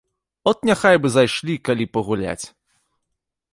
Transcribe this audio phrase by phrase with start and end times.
[0.51, 2.43] От няхай бы зайшлі калі пагуляць.